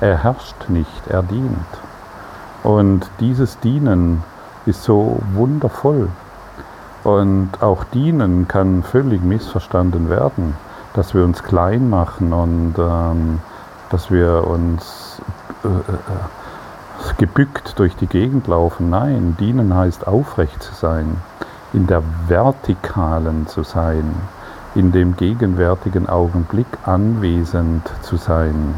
Er 0.00 0.22
herrscht 0.22 0.68
nicht, 0.68 1.06
er 1.08 1.22
dient. 1.22 1.52
Und 2.62 3.10
dieses 3.20 3.58
Dienen 3.58 4.22
ist 4.64 4.84
so 4.84 5.20
wundervoll. 5.34 6.08
Und 7.04 7.50
auch 7.60 7.84
Dienen 7.84 8.48
kann 8.48 8.82
völlig 8.82 9.22
missverstanden 9.22 10.08
werden, 10.08 10.56
dass 10.94 11.14
wir 11.14 11.24
uns 11.24 11.42
klein 11.42 11.88
machen 11.90 12.32
und 12.32 12.74
ähm, 12.78 13.40
dass 13.90 14.10
wir 14.10 14.46
uns 14.46 15.20
äh, 15.64 15.68
äh, 15.68 17.14
gebückt 17.16 17.78
durch 17.78 17.96
die 17.96 18.06
Gegend 18.06 18.46
laufen. 18.46 18.90
Nein, 18.90 19.36
Dienen 19.38 19.74
heißt 19.74 20.06
aufrecht 20.06 20.62
zu 20.62 20.74
sein, 20.74 21.16
in 21.72 21.86
der 21.86 22.02
Vertikalen 22.26 23.46
zu 23.46 23.62
sein, 23.62 24.14
in 24.74 24.92
dem 24.92 25.16
gegenwärtigen 25.16 26.08
Augenblick 26.08 26.66
anwesend 26.84 27.88
zu 28.02 28.16
sein. 28.16 28.74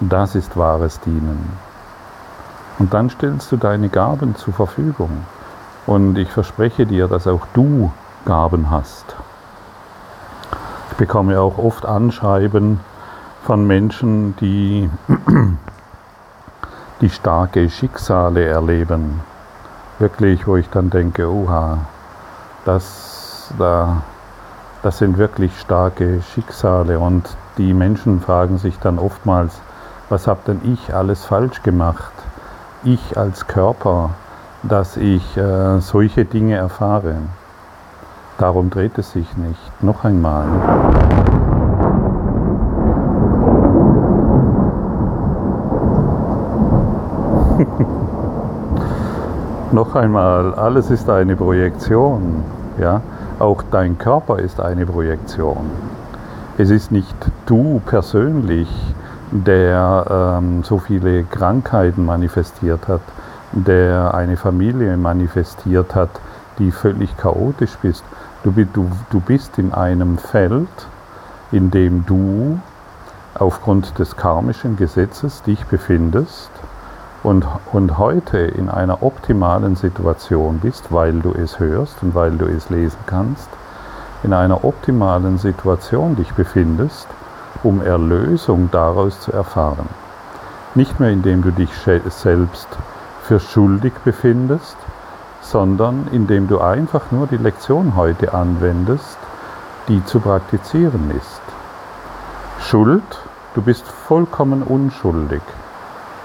Das 0.00 0.34
ist 0.34 0.56
wahres 0.56 1.00
Dienen. 1.00 1.52
Und 2.78 2.92
dann 2.92 3.08
stellst 3.08 3.50
du 3.52 3.56
deine 3.56 3.88
Gaben 3.88 4.36
zur 4.36 4.52
Verfügung. 4.52 5.24
Und 5.86 6.18
ich 6.18 6.30
verspreche 6.30 6.84
dir, 6.84 7.08
dass 7.08 7.26
auch 7.26 7.46
du 7.54 7.90
Gaben 8.24 8.70
hast. 8.70 9.16
Ich 10.96 10.98
bekomme 10.98 11.38
auch 11.38 11.58
oft 11.58 11.84
Anschreiben 11.84 12.80
von 13.44 13.66
Menschen, 13.66 14.34
die, 14.36 14.88
die 17.02 17.10
starke 17.10 17.68
Schicksale 17.68 18.46
erleben. 18.46 19.20
Wirklich, 19.98 20.46
wo 20.46 20.56
ich 20.56 20.70
dann 20.70 20.88
denke, 20.88 21.30
oha, 21.30 21.80
das, 22.64 23.52
da, 23.58 24.04
das 24.82 24.96
sind 24.96 25.18
wirklich 25.18 25.60
starke 25.60 26.22
Schicksale. 26.32 26.98
Und 26.98 27.36
die 27.58 27.74
Menschen 27.74 28.22
fragen 28.22 28.56
sich 28.56 28.78
dann 28.78 28.98
oftmals, 28.98 29.60
was 30.08 30.26
habe 30.26 30.40
denn 30.46 30.62
ich 30.64 30.94
alles 30.94 31.26
falsch 31.26 31.62
gemacht? 31.62 32.14
ich 32.86 33.18
als 33.18 33.46
Körper, 33.46 34.10
dass 34.62 34.96
ich 34.96 35.36
äh, 35.36 35.80
solche 35.80 36.24
Dinge 36.24 36.56
erfahre. 36.56 37.16
Darum 38.38 38.68
dreht 38.68 38.98
es 38.98 39.12
sich 39.12 39.34
nicht. 39.36 39.82
Noch 39.82 40.04
einmal. 40.04 40.44
Noch 49.72 49.94
einmal, 49.94 50.54
alles 50.54 50.90
ist 50.90 51.08
eine 51.08 51.34
Projektion. 51.34 52.44
Ja? 52.78 53.00
Auch 53.38 53.62
dein 53.70 53.96
Körper 53.96 54.38
ist 54.38 54.60
eine 54.60 54.84
Projektion. 54.84 55.70
Es 56.58 56.68
ist 56.70 56.92
nicht 56.92 57.16
du 57.46 57.80
persönlich, 57.86 58.68
der 59.30 60.38
ähm, 60.38 60.62
so 60.62 60.78
viele 60.78 61.24
Krankheiten 61.24 62.04
manifestiert 62.04 62.86
hat, 62.86 63.00
der 63.52 64.14
eine 64.14 64.36
Familie 64.36 64.96
manifestiert 64.96 65.94
hat, 65.94 66.10
die 66.58 66.70
völlig 66.70 67.16
chaotisch 67.16 67.76
ist. 67.82 68.04
Du, 68.46 68.52
du, 68.52 68.88
du 69.10 69.18
bist 69.18 69.58
in 69.58 69.72
einem 69.72 70.18
Feld, 70.18 70.68
in 71.50 71.72
dem 71.72 72.06
du 72.06 72.60
aufgrund 73.34 73.98
des 73.98 74.16
karmischen 74.16 74.76
Gesetzes 74.76 75.42
dich 75.42 75.64
befindest 75.66 76.52
und, 77.24 77.44
und 77.72 77.98
heute 77.98 78.38
in 78.38 78.68
einer 78.68 79.02
optimalen 79.02 79.74
Situation 79.74 80.60
bist, 80.60 80.92
weil 80.92 81.18
du 81.18 81.32
es 81.32 81.58
hörst 81.58 82.00
und 82.04 82.14
weil 82.14 82.38
du 82.38 82.44
es 82.46 82.70
lesen 82.70 83.00
kannst, 83.06 83.48
in 84.22 84.32
einer 84.32 84.64
optimalen 84.64 85.38
Situation 85.38 86.14
dich 86.14 86.32
befindest, 86.34 87.08
um 87.64 87.82
Erlösung 87.82 88.68
daraus 88.70 89.20
zu 89.22 89.32
erfahren. 89.32 89.88
Nicht 90.76 91.00
mehr 91.00 91.10
indem 91.10 91.42
du 91.42 91.50
dich 91.50 91.70
selbst 91.76 92.68
für 93.24 93.40
schuldig 93.40 93.94
befindest, 94.04 94.76
sondern 95.50 96.08
indem 96.10 96.48
du 96.48 96.60
einfach 96.60 97.12
nur 97.12 97.26
die 97.26 97.36
Lektion 97.36 97.94
heute 97.94 98.34
anwendest, 98.34 99.18
die 99.88 100.04
zu 100.04 100.18
praktizieren 100.20 101.10
ist. 101.16 101.42
Schuld, 102.60 103.20
du 103.54 103.62
bist 103.62 103.86
vollkommen 103.86 104.62
unschuldig, 104.62 105.42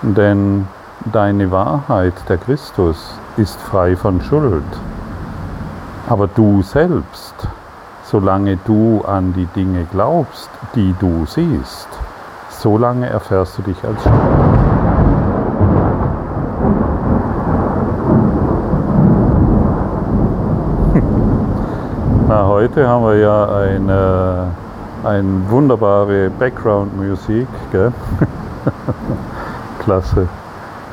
denn 0.02 0.68
deine 1.06 1.52
Wahrheit, 1.52 2.14
der 2.30 2.38
Christus, 2.38 3.14
ist 3.38 3.62
frei 3.62 3.96
von 3.96 4.22
Schuld. 4.22 4.64
Aber 6.10 6.28
du 6.28 6.64
selbst, 6.64 7.36
solange 8.04 8.58
du 8.66 9.04
an 9.06 9.34
die 9.34 9.46
Dinge 9.46 9.86
glaubst, 9.92 10.50
die 10.74 10.96
du 11.00 11.26
siehst, 11.28 11.90
solange 12.50 13.08
erfährst 13.08 13.60
du 13.60 13.62
dich 13.62 13.84
als 13.84 14.02
schuldig. 14.02 14.71
Na, 22.32 22.48
heute 22.48 22.88
haben 22.88 23.04
wir 23.04 23.18
ja 23.18 23.44
eine, 23.44 24.52
eine 25.04 25.50
wunderbare 25.50 26.30
Background-Musik. 26.30 27.46
Klasse. 29.84 30.30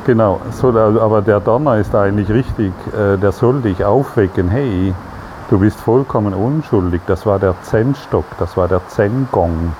Genau, 0.05 0.41
so, 0.51 0.71
aber 0.77 1.23
der 1.23 1.39
Donner 1.39 1.77
ist 1.77 1.95
eigentlich 1.95 2.29
richtig, 2.29 2.73
äh, 2.89 3.17
der 3.19 3.31
soll 3.31 3.61
dich 3.61 3.85
aufwecken. 3.85 4.49
Hey, 4.49 4.93
du 5.49 5.61
bist 5.61 5.79
vollkommen 5.79 6.35
unschuldig. 6.35 7.03
Das 7.07 7.25
war 7.25 7.39
der 7.39 7.55
Zen-Stock, 7.63 8.25
das 8.41 8.57
war 8.57 8.67
der 8.67 8.85
Zen-Gong. 8.89 9.75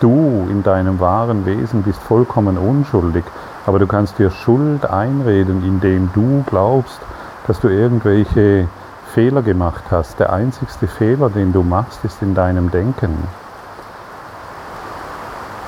Du 0.00 0.46
in 0.50 0.62
deinem 0.62 1.00
wahren 1.00 1.46
Wesen 1.46 1.84
bist 1.84 2.02
vollkommen 2.02 2.58
unschuldig, 2.58 3.24
aber 3.64 3.78
du 3.78 3.86
kannst 3.86 4.18
dir 4.18 4.30
Schuld 4.30 4.84
einreden, 4.84 5.64
indem 5.66 6.10
du 6.12 6.44
glaubst, 6.46 7.00
dass 7.46 7.60
du 7.60 7.68
irgendwelche 7.68 8.68
Fehler 9.12 9.42
gemacht 9.42 9.84
hast. 9.90 10.18
Der 10.20 10.32
einzigste 10.32 10.88
Fehler, 10.88 11.28
den 11.28 11.52
du 11.52 11.62
machst, 11.62 12.02
ist 12.04 12.22
in 12.22 12.34
deinem 12.34 12.70
Denken. 12.70 13.28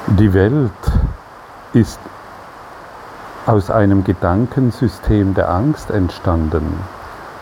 Die 0.07 0.33
Welt 0.33 0.71
ist 1.75 2.01
aus 3.45 3.71
einem 3.71 4.03
Gedankensystem 4.03 5.35
der 5.35 5.51
Angst 5.51 5.91
entstanden. 5.91 6.79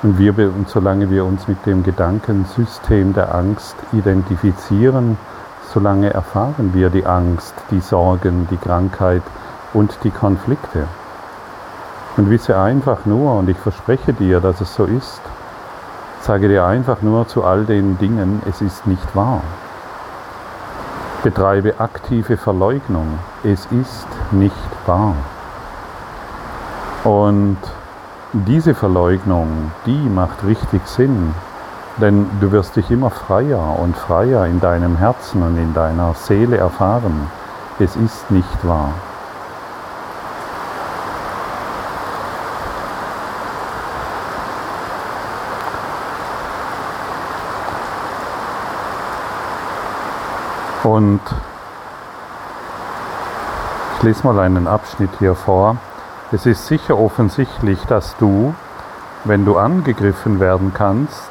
Und, 0.02 0.18
wir, 0.18 0.36
und 0.36 0.68
solange 0.68 1.08
wir 1.08 1.24
uns 1.24 1.46
mit 1.46 1.64
dem 1.66 1.84
Gedankensystem 1.84 3.14
der 3.14 3.32
Angst 3.32 3.76
identifizieren, 3.92 5.16
solange 5.72 6.12
erfahren 6.12 6.74
wir 6.74 6.90
die 6.90 7.06
Angst, 7.06 7.54
die 7.70 7.80
Sorgen, 7.80 8.48
die 8.50 8.56
Krankheit 8.56 9.22
und 9.72 9.96
die 10.02 10.10
Konflikte. 10.10 10.88
Und 12.16 12.28
wisse 12.28 12.58
einfach 12.58 13.06
nur, 13.06 13.34
und 13.34 13.48
ich 13.48 13.56
verspreche 13.56 14.12
dir, 14.12 14.40
dass 14.40 14.60
es 14.60 14.74
so 14.74 14.84
ist, 14.84 15.20
Sage 16.22 16.46
dir 16.46 16.64
einfach 16.64 17.02
nur 17.02 17.26
zu 17.26 17.42
all 17.42 17.64
den 17.64 17.98
Dingen, 17.98 18.42
es 18.48 18.60
ist 18.60 18.86
nicht 18.86 19.16
wahr. 19.16 19.40
Betreibe 21.24 21.80
aktive 21.80 22.36
Verleugnung, 22.36 23.18
es 23.42 23.66
ist 23.66 24.06
nicht 24.30 24.54
wahr. 24.86 25.16
Und 27.02 27.56
diese 28.32 28.72
Verleugnung, 28.76 29.72
die 29.84 30.08
macht 30.08 30.44
richtig 30.46 30.86
Sinn, 30.86 31.34
denn 31.96 32.30
du 32.40 32.52
wirst 32.52 32.76
dich 32.76 32.88
immer 32.92 33.10
freier 33.10 33.80
und 33.80 33.96
freier 33.96 34.46
in 34.46 34.60
deinem 34.60 34.94
Herzen 34.94 35.42
und 35.42 35.56
in 35.56 35.74
deiner 35.74 36.14
Seele 36.14 36.56
erfahren. 36.56 37.32
Es 37.80 37.96
ist 37.96 38.30
nicht 38.30 38.64
wahr. 38.64 38.92
Und 50.84 51.20
ich 53.96 54.02
lese 54.02 54.26
mal 54.26 54.40
einen 54.40 54.66
Abschnitt 54.66 55.10
hier 55.20 55.36
vor. 55.36 55.76
Es 56.32 56.44
ist 56.46 56.66
sicher 56.66 56.98
offensichtlich, 56.98 57.78
dass 57.86 58.16
du, 58.16 58.54
wenn 59.24 59.44
du 59.44 59.58
angegriffen 59.58 60.40
werden 60.40 60.72
kannst, 60.74 61.30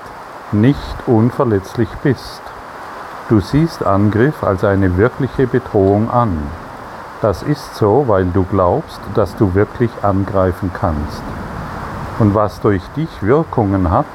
nicht 0.53 1.07
unverletzlich 1.07 1.89
bist. 2.01 2.41
Du 3.27 3.39
siehst 3.41 3.85
Angriff 3.85 4.43
als 4.43 4.63
eine 4.63 4.97
wirkliche 4.97 5.47
Bedrohung 5.47 6.09
an. 6.09 6.37
Das 7.21 7.43
ist 7.43 7.75
so, 7.75 8.05
weil 8.07 8.25
du 8.25 8.43
glaubst, 8.43 8.99
dass 9.15 9.35
du 9.35 9.53
wirklich 9.53 9.91
angreifen 10.01 10.71
kannst. 10.73 11.23
Und 12.19 12.35
was 12.35 12.61
durch 12.61 12.83
dich 12.95 13.09
Wirkungen 13.21 13.91
hat, 13.91 14.05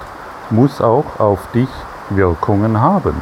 muss 0.51 0.81
auch 0.81 1.18
auf 1.18 1.40
dich 1.53 1.68
Wirkungen 2.11 2.81
haben. 2.81 3.20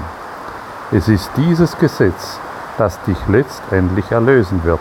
Es 0.92 1.08
ist 1.08 1.30
dieses 1.36 1.78
Gesetz, 1.78 2.38
das 2.76 3.00
dich 3.02 3.16
letztendlich 3.28 4.10
erlösen 4.10 4.64
wird. 4.64 4.80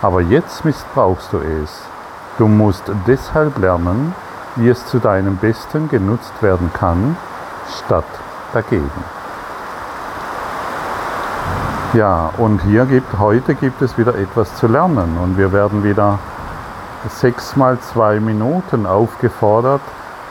Aber 0.00 0.20
jetzt 0.20 0.64
missbrauchst 0.64 1.32
du 1.32 1.38
es. 1.38 1.82
Du 2.38 2.46
musst 2.46 2.84
deshalb 3.06 3.58
lernen, 3.58 4.14
wie 4.56 4.68
es 4.68 4.86
zu 4.86 4.98
deinem 4.98 5.36
Besten 5.36 5.88
genutzt 5.88 6.32
werden 6.40 6.70
kann, 6.72 7.16
statt 7.68 8.04
dagegen. 8.52 8.90
Ja, 11.94 12.30
und 12.38 12.60
hier 12.62 12.86
gibt, 12.86 13.18
heute 13.18 13.54
gibt 13.54 13.82
es 13.82 13.98
wieder 13.98 14.14
etwas 14.16 14.54
zu 14.56 14.66
lernen 14.66 15.16
und 15.22 15.38
wir 15.38 15.52
werden 15.52 15.84
wieder 15.84 16.18
sechs 17.08 17.56
mal 17.56 17.78
zwei 17.80 18.18
Minuten 18.20 18.86
aufgefordert, 18.86 19.82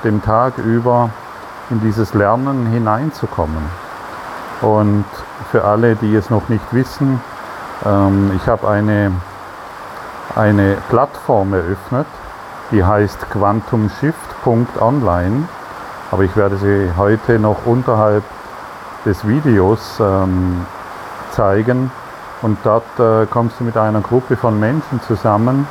den 0.03 0.21
Tag 0.21 0.57
über 0.57 1.09
in 1.69 1.79
dieses 1.81 2.13
Lernen 2.13 2.67
hineinzukommen. 2.67 3.82
Und 4.63 5.05
für 5.51 5.65
alle, 5.65 5.97
die 5.97 6.15
es 6.15 6.29
noch 6.29 6.47
nicht 6.49 6.73
wissen, 6.73 7.19
ähm, 7.85 8.31
ich 8.35 8.47
habe 8.47 8.69
eine, 8.69 9.11
eine 10.35 10.77
Plattform 10.89 11.53
eröffnet, 11.53 12.07
die 12.71 12.83
heißt 12.83 13.29
quantumshift.online. 13.29 15.47
Aber 16.11 16.23
ich 16.23 16.35
werde 16.35 16.57
sie 16.57 16.91
heute 16.95 17.39
noch 17.39 17.65
unterhalb 17.65 18.23
des 19.05 19.25
Videos 19.27 19.99
ähm, 19.99 20.65
zeigen. 21.31 21.91
Und 22.41 22.57
dort 22.63 22.85
äh, 22.99 23.25
kommst 23.25 23.59
du 23.59 23.65
mit 23.65 23.75
einer 23.77 24.01
Gruppe 24.01 24.37
von 24.37 24.59
Menschen 24.59 25.01
zusammen, 25.07 25.67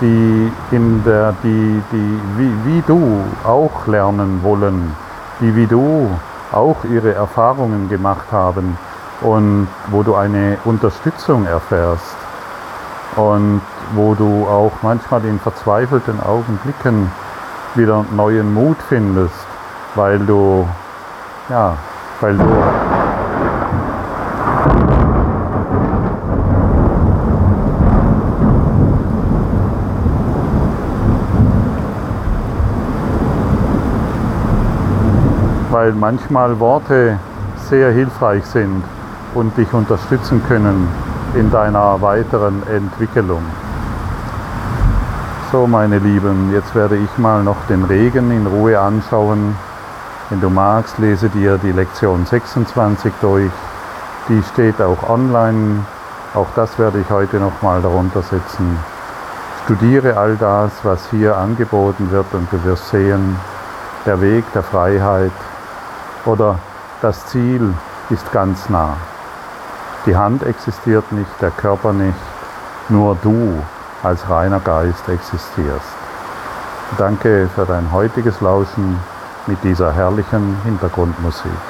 die, 0.00 0.50
in 0.70 1.04
der, 1.04 1.34
die, 1.42 1.82
die 1.92 2.20
wie, 2.36 2.52
wie 2.64 2.82
du 2.86 3.22
auch 3.44 3.86
lernen 3.86 4.42
wollen, 4.42 4.96
die 5.40 5.54
wie 5.54 5.66
du 5.66 6.08
auch 6.52 6.84
ihre 6.84 7.14
Erfahrungen 7.14 7.88
gemacht 7.88 8.26
haben 8.32 8.76
und 9.20 9.68
wo 9.88 10.02
du 10.02 10.14
eine 10.14 10.58
Unterstützung 10.64 11.46
erfährst 11.46 12.16
und 13.16 13.60
wo 13.94 14.14
du 14.14 14.46
auch 14.46 14.72
manchmal 14.82 15.24
in 15.24 15.38
verzweifelten 15.38 16.20
Augenblicken 16.20 17.10
wieder 17.74 18.04
neuen 18.14 18.52
Mut 18.54 18.76
findest, 18.88 19.46
weil 19.94 20.18
du 20.20 20.66
ja, 21.48 21.76
weil 22.20 22.36
du 22.36 22.44
weil 35.80 35.92
manchmal 35.92 36.60
Worte 36.60 37.18
sehr 37.70 37.90
hilfreich 37.90 38.44
sind 38.44 38.84
und 39.32 39.56
dich 39.56 39.72
unterstützen 39.72 40.42
können 40.46 40.86
in 41.34 41.50
deiner 41.50 42.02
weiteren 42.02 42.62
Entwicklung. 42.68 43.40
So, 45.50 45.66
meine 45.66 45.98
Lieben, 45.98 46.52
jetzt 46.52 46.74
werde 46.74 46.96
ich 46.96 47.16
mal 47.16 47.42
noch 47.42 47.56
den 47.70 47.84
Regen 47.84 48.30
in 48.30 48.46
Ruhe 48.46 48.78
anschauen. 48.78 49.56
Wenn 50.28 50.42
du 50.42 50.50
magst, 50.50 50.98
lese 50.98 51.30
dir 51.30 51.56
die 51.56 51.72
Lektion 51.72 52.26
26 52.26 53.10
durch. 53.22 53.50
Die 54.28 54.42
steht 54.52 54.82
auch 54.82 55.08
online. 55.08 55.86
Auch 56.34 56.48
das 56.56 56.78
werde 56.78 57.00
ich 57.00 57.08
heute 57.08 57.38
nochmal 57.38 57.80
darunter 57.80 58.20
setzen. 58.20 58.78
Studiere 59.64 60.18
all 60.18 60.36
das, 60.36 60.72
was 60.82 61.08
hier 61.10 61.38
angeboten 61.38 62.10
wird 62.10 62.26
und 62.34 62.52
du 62.52 62.62
wirst 62.64 62.90
sehen, 62.90 63.34
der 64.04 64.20
Weg 64.20 64.44
der 64.52 64.62
Freiheit 64.62 65.32
oder 66.26 66.58
das 67.02 67.26
Ziel 67.26 67.74
ist 68.10 68.30
ganz 68.32 68.68
nah. 68.68 68.96
Die 70.06 70.16
Hand 70.16 70.42
existiert 70.42 71.10
nicht, 71.12 71.30
der 71.40 71.50
Körper 71.50 71.92
nicht, 71.92 72.18
nur 72.88 73.16
du 73.22 73.62
als 74.02 74.28
reiner 74.28 74.60
Geist 74.60 75.08
existierst. 75.08 75.94
Danke 76.98 77.48
für 77.54 77.66
dein 77.66 77.92
heutiges 77.92 78.40
Lauschen 78.40 78.98
mit 79.46 79.62
dieser 79.62 79.92
herrlichen 79.92 80.56
Hintergrundmusik. 80.64 81.69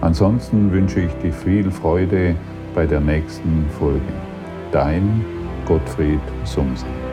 Ansonsten 0.00 0.70
wünsche 0.72 1.00
ich 1.00 1.12
dir 1.14 1.32
viel 1.32 1.70
Freude 1.70 2.36
bei 2.74 2.86
der 2.86 3.00
nächsten 3.00 3.66
Folge. 3.78 4.00
Dein 4.70 5.24
Gottfried 5.66 6.20
Sumsen. 6.44 7.07